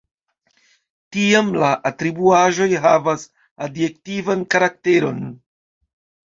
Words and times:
Tiam 1.15 1.51
la 1.63 1.69
atribuaĵoj 1.89 2.69
havas 2.87 3.27
adjektivan 3.67 4.43
karakteron. 4.57 5.23